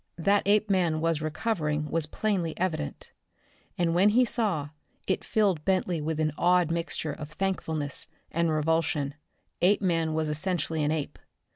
[0.17, 3.11] That Apeman was recovering was plainly evident,
[3.77, 4.69] and when he saw
[5.05, 9.13] it filled Bentley with an odd mixture of thankfulness and revulsion.
[9.61, 11.19] Apeman was essentially an ape.